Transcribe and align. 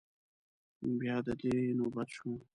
بيا 0.99 1.15
د 1.25 1.27
دوی 1.39 1.61
نوبت 1.79 2.07
شو. 2.15 2.31